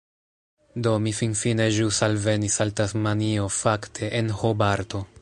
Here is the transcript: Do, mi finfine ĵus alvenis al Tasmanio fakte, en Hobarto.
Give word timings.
Do, 0.87 0.93
mi 1.07 1.13
finfine 1.17 1.69
ĵus 1.77 2.01
alvenis 2.09 2.57
al 2.67 2.75
Tasmanio 2.81 3.49
fakte, 3.61 4.15
en 4.23 4.37
Hobarto. 4.43 5.09